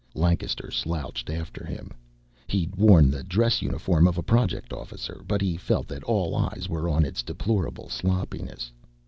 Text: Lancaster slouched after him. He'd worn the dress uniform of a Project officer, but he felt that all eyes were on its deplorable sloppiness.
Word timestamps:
Lancaster 0.15 0.71
slouched 0.71 1.29
after 1.29 1.63
him. 1.63 1.91
He'd 2.47 2.75
worn 2.75 3.11
the 3.11 3.21
dress 3.23 3.61
uniform 3.61 4.07
of 4.07 4.17
a 4.17 4.23
Project 4.23 4.73
officer, 4.73 5.23
but 5.27 5.41
he 5.43 5.57
felt 5.57 5.87
that 5.89 6.03
all 6.05 6.35
eyes 6.35 6.67
were 6.67 6.89
on 6.89 7.05
its 7.05 7.21
deplorable 7.21 7.87
sloppiness. 7.87 8.71